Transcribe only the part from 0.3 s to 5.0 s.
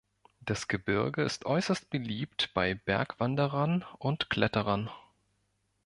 Das Gebirge ist äußerst beliebt bei Bergwanderern und Kletterern.